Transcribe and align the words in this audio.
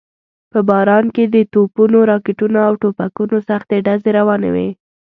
په 0.51 0.59
باران 0.69 1.05
کې 1.15 1.23
د 1.27 1.35
توپونو، 1.53 1.97
راکټونو 2.11 2.57
او 2.67 2.73
ټوپکونو 2.81 3.37
سختې 3.49 3.77
ډزې 3.85 4.11
روانې 4.19 4.49
وې. 4.55 4.69